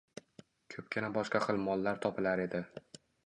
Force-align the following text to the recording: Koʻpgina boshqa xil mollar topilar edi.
Koʻpgina 0.75 1.11
boshqa 1.17 1.43
xil 1.47 1.61
mollar 1.67 2.01
topilar 2.07 2.43
edi. 2.49 2.63